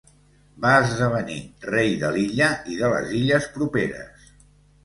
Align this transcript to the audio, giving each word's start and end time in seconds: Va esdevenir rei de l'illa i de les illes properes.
Va 0.63 0.69
esdevenir 0.85 1.37
rei 1.73 1.93
de 2.05 2.11
l'illa 2.17 2.49
i 2.77 2.81
de 2.81 2.91
les 2.97 3.15
illes 3.23 3.49
properes. 3.59 4.35